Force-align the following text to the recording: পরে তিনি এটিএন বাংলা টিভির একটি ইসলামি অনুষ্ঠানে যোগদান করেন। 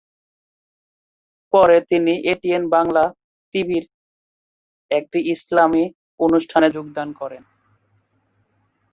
পরে 1.53 1.77
তিনি 1.89 2.13
এটিএন 2.31 2.63
বাংলা 2.75 3.03
টিভির 3.53 3.85
একটি 4.91 5.19
ইসলামি 5.33 5.83
অনুষ্ঠানে 6.19 6.67
যোগদান 6.71 7.09
করেন। 7.13 7.43